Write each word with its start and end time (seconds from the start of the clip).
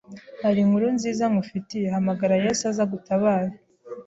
Hari 0.43 0.59
inkuru 0.63 0.87
nziza 0.95 1.23
nkufitiye: 1.31 1.87
hamagara 1.95 2.35
Yesu 2.43 2.61
aze 2.69 2.81
agutabare, 2.85 3.53